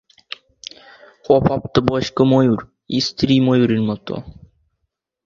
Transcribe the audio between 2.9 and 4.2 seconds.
স্ত্রী ময়ূরের মত।